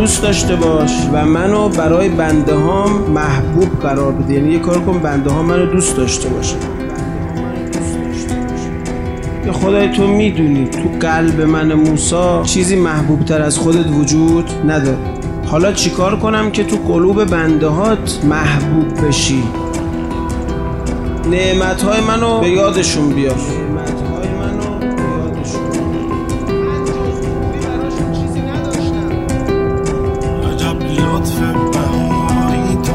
[0.00, 4.34] دوست داشته باش و منو برای بنده هام محبوب قرار بده.
[4.34, 6.56] یعنی یه کار کن بنده ها منو دوست داشته باشه.
[9.46, 14.98] یا خدای تو می‌دونی تو قلب من موسا چیزی محبوب تر از خودت وجود نداره.
[15.46, 19.42] حالا چیکار کنم که تو قلوب بنده هات محبوب بشی؟
[21.30, 23.36] نعمت های منو به یادشون بیار.
[31.20, 32.92] لطف بهاری تو.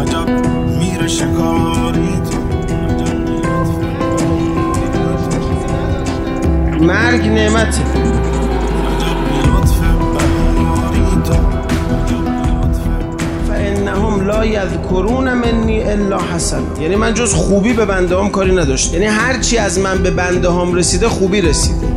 [0.00, 0.28] عجب
[0.78, 2.36] میر شکاری تو.
[6.84, 7.82] مرگ نعمته
[14.26, 16.62] لا یذکرون منی الا حسن.
[16.80, 20.50] یعنی من جز خوبی به بنده هم کاری نداشت یعنی هرچی از من به بنده
[20.50, 21.95] هم رسیده خوبی رسیده.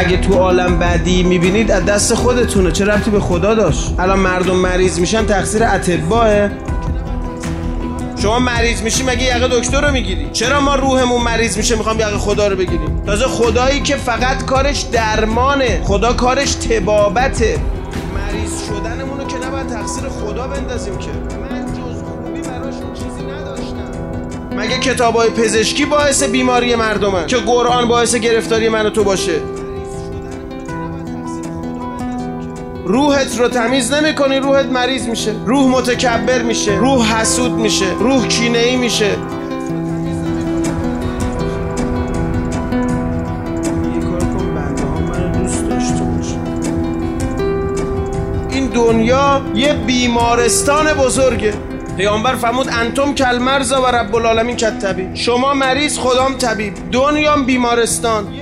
[0.00, 2.72] اگه تو عالم بعدی می‌بینید از دست خودتونه.
[2.72, 6.50] چه ربطی به خدا داشت؟ الان مردم مریض میشن تقصیر اتباعه.
[8.22, 12.18] شما مریض میشی مگه یقه دکتر رو می‌گیری؟ چرا ما روحمون مریض میشه؟ می‌خوام یقه
[12.18, 13.02] خدا رو بگیریم.
[13.06, 15.80] تازه خدایی که فقط کارش درمانه.
[15.84, 17.58] خدا کارش تبابته.
[18.14, 21.08] مریض شدنمون رو که نباید تقصیر خدا بندازیم که.
[21.08, 22.02] من جز
[22.48, 24.56] براشون چیزی نداشتم.
[24.56, 29.32] مگه کتابای پزشکی باعث بیماری مردمن؟ که قرآن باعث گرفتاری من و تو باشه؟
[32.84, 35.34] روحت رو تمیز نمی‌کنی روحت مریض میشه.
[35.46, 39.16] روح متکبر میشه روح حسود میشه روح کینه ای میشه
[48.50, 51.54] این دنیا یه بیمارستان بزرگه.
[51.96, 56.74] پیامبر فرمود انتم کلمرزا و رب العالمین کتبی شما مریض خدام طبیب.
[56.92, 58.39] دنیام بیمارستان.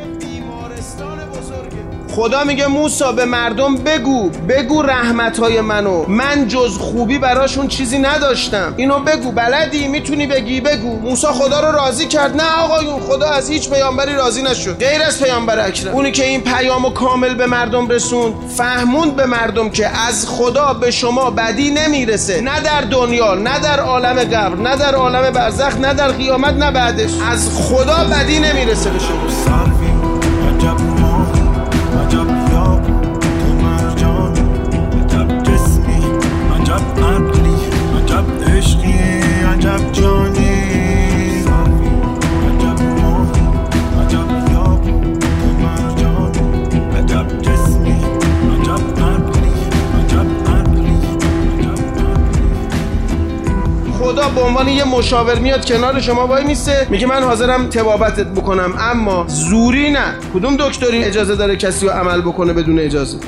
[2.19, 6.05] خدا میگه موسا به مردم بگو بگو رحمت های منو.
[6.09, 8.75] من جز خوبی براشون چیزی نداشتم.
[8.77, 11.01] اینو بگو بلدی؟ می‌تونی بگی؟ بگو.
[11.01, 12.37] موسا خدا رو راضی کرد.
[12.37, 14.79] نه آقایون خدا از هیچ پیامبری راضی نشد.
[14.79, 15.95] غیر از پیامبر اکرم.
[15.95, 20.91] اونی که این پیامو کامل به مردم رسوند فهموند به مردم که از خدا به
[20.91, 22.41] شما بدی نمی‌رسه.
[22.41, 26.71] نه در دنیا نه در عالم قبر نه در عالم برزخ نه در قیامت نه
[26.71, 27.11] بعدش.
[27.31, 29.78] از خدا بدی نمی‌رسه به شما.
[54.19, 58.75] خدا به عنوان یه مشاور میاد کنار شما وای میسته میگه من حاضرم تبابتت بکنم
[58.81, 60.15] اما زوری نه.
[60.35, 63.19] کدوم دکتری اجازه داره کسی رو عمل بکنه بدون اجازه؟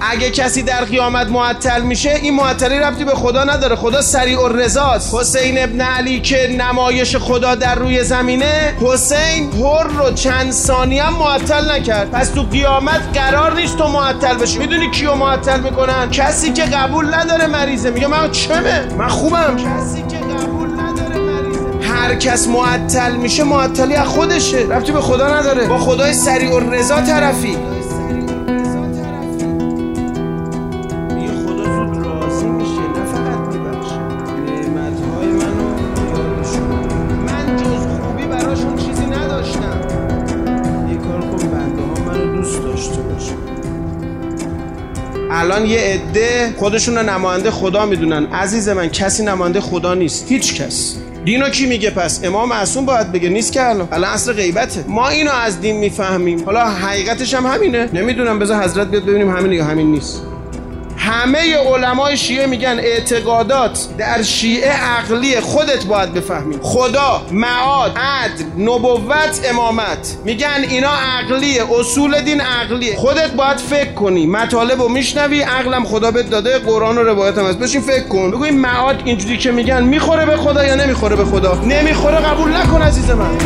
[0.00, 3.76] اگه کسی در قیامت معطل میشه این معطلی ربطی به خدا نداره.
[3.76, 9.82] خدا سریع و رزاست حسین ابن علی که نمایش خدا در روی زمینه حسین هر
[9.82, 12.10] رو چند ثانیه هم معطل نکرد.
[12.10, 14.58] پس تو قیامت قرار نیست تو معطل بشی.
[14.58, 17.90] می‌دونی کیو معطل می‌کنن؟ کسی که قبول نداره مریضه.
[17.90, 19.56] میگه من چمه؟ من خوبم.
[19.56, 20.15] کسی که
[22.06, 24.58] هر کس معطل میشه معطلی از خودشه.
[24.58, 25.66] ربطی به خدا نداره.
[25.66, 27.56] با خدای سریع و رضا طرفی.
[45.30, 48.26] الان یه عده خودشون رو نماینده خدا می‌دونن.
[48.26, 50.24] عزیز من کسی نماینده خدا نیست.
[50.28, 50.96] هیچ کس.
[51.26, 53.28] دینو کی میگه پس؟ امام معصوم باید بگه.
[53.28, 53.88] نیست که الان.
[53.92, 54.84] الان اصل غیبته.
[54.88, 56.44] ما اینو از دین می‌فهمیم.
[56.44, 57.88] حالا حقیقتش هم همینه.
[57.92, 58.38] نمی‌دونم.
[58.38, 60.22] بذار حضرت بیاد ببینیم همینه یا همین نیست.
[61.06, 66.58] همه علمای شیعه میگن اعتقادات در شیعه عقلی خودت باید بفهمی.
[66.62, 70.16] خدا معاد عدل نبوت امامت.
[70.24, 74.26] میگن اینا عقلیه اصول دین عقلیه خودت باید فکر کنی.
[74.26, 77.58] مطالب رو میشنوی عقلم خدا بهت داده قرآن و روایت هم هست.
[77.58, 78.30] بشین فکر کن.
[78.30, 82.56] بگو این معاد اینجوری که میگن می‌خوره به خدا یا نمی‌خوره به خدا؟ نمی‌خوره قبول
[82.56, 83.38] نکن عزیز من.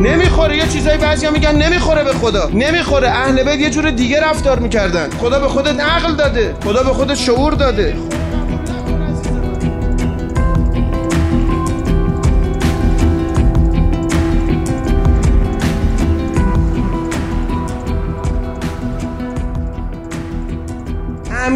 [0.00, 0.56] نمی‌خوره.
[0.56, 2.50] یه چیزایی بعضیا میگن نمی‌خوره به خدا.
[2.54, 3.08] نمی‌خوره.
[3.08, 5.10] اهل بیت یه جور دیگه رفتار می‌کردن.
[5.10, 6.54] خدا به خودت عقل داده.
[6.64, 7.96] خدا به خودت شعور داده.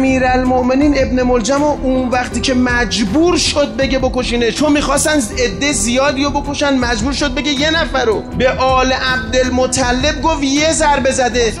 [0.03, 4.51] امیرالمؤمنین ابن ملجم و اون وقتی که مجبور شد بگه بکشینه.
[4.51, 8.21] چون می‌خواستن عده زیادی رو بکشن مجبور شد بگه یه نفر رو.
[8.37, 11.53] به آل عبدالمطلب گفت یه ضربه زده.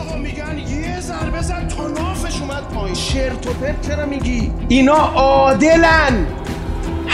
[3.13, 6.25] شرط و پرت چرا میگی؟ اینا عادلن.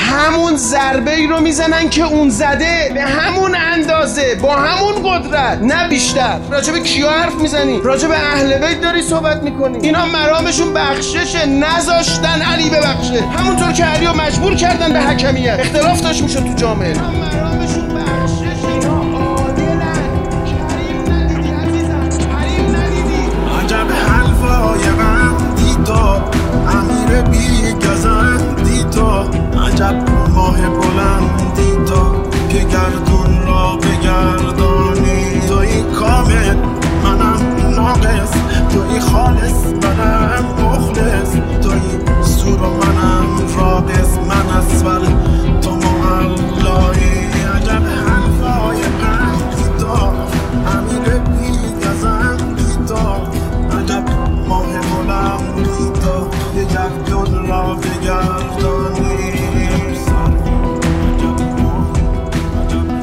[0.09, 5.59] همون ضربه ای رو می‌زنن که اون زده به همون اندازه با همون قدرت.
[5.61, 6.37] نه بیشتر.
[6.51, 9.77] راجب کیا حرف می‌زنی؟ راجب اهل بیت داری صحبت می‌کنی.
[9.81, 13.23] اینا مرامشون بخششه نذاشتن علی ببخشه.
[13.37, 15.59] همونطور که علی رو مجبور کردن به حکمیت.
[15.59, 16.93] اختلاف داشت می‌شد تو جامعه.
[16.93, 18.18] مرامشون بخششه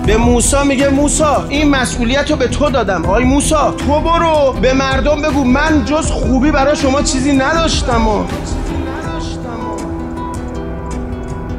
[0.06, 4.73] به موسا میگه موسا این مسئولیت رو به تو دادم آی موسا تو برو به
[4.73, 8.25] مردم بگو من جز خوبی برای شما چیزی نداشتم و.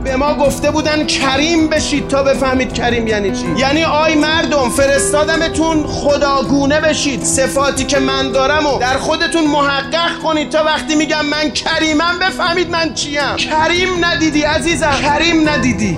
[0.03, 3.45] به ما گفته بودن کریم بشید تا بفهمید کریم یعنی چی.
[3.57, 10.49] یعنی آی مردم فرستادمتون خداگونه بشید صفاتی که من دارم و در خودتون محقق کنید
[10.49, 13.35] تا وقتی میگم من کریمم بفهمید من چیم.
[13.35, 15.97] کریم ندیدی عزیزم کریم ندیدی.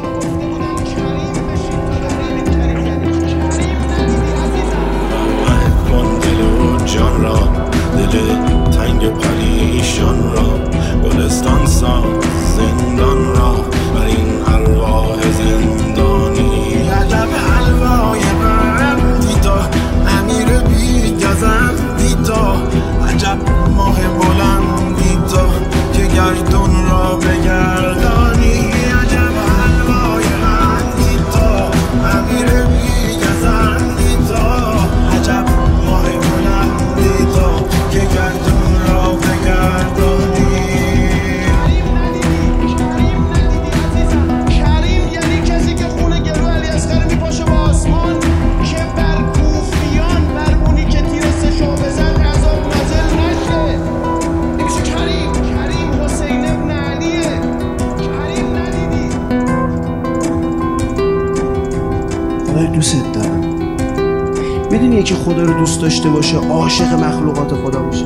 [64.79, 68.05] می‌دونی یکی خدا رو دوست داشته باشه عاشق مخلوقات خدا باشه.